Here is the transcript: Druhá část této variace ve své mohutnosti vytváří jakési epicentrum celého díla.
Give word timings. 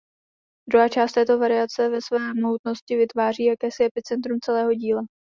Druhá 0.69 0.89
část 0.89 1.11
této 1.11 1.37
variace 1.39 1.89
ve 1.89 2.01
své 2.01 2.33
mohutnosti 2.33 2.95
vytváří 2.97 3.43
jakési 3.45 3.83
epicentrum 3.85 4.39
celého 4.41 4.73
díla. 4.73 5.01